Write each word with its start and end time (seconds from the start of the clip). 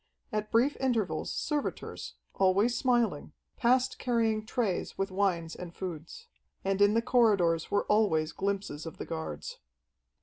At 0.31 0.51
brief 0.51 0.75
intervals, 0.79 1.31
servitors, 1.31 2.15
always 2.33 2.75
smiling, 2.75 3.33
passed 3.55 3.99
carrying 3.99 4.43
trays 4.47 4.97
with 4.97 5.11
wines 5.11 5.55
and 5.55 5.75
foods. 5.75 6.25
And 6.65 6.81
in 6.81 6.95
the 6.95 7.03
corridors 7.03 7.69
were 7.69 7.85
always 7.85 8.31
glimpses 8.31 8.87
of 8.87 8.97
the 8.97 9.05
guards. 9.05 9.59